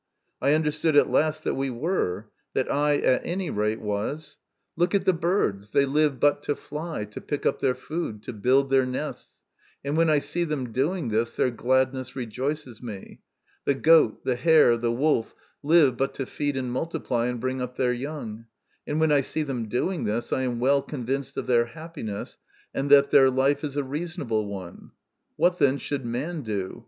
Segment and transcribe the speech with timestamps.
[0.41, 4.37] I understood at last that we were; that I, at any rate, was.
[4.75, 5.15] Look MY CONFESSION.
[5.21, 8.33] 105 at the birds; they live but to fly, to pick up their food, to
[8.33, 9.43] build their nests,
[9.85, 13.21] and when I see them doing this their gladness rejoices me.
[13.65, 17.75] The goat, the hare, the wolf live but to feed and multiply, and bring up
[17.77, 18.45] their young;
[18.87, 22.39] and when I see them doing this, I am well con vinced of their happiness,
[22.73, 24.93] and that their life is a reasonable one.
[25.35, 26.79] What, then, should man do